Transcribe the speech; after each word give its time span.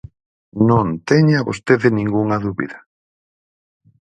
Non 0.69 0.87
teña 1.09 1.45
vostede 1.47 1.87
ningunha 1.91 2.37
dúbida. 2.45 2.77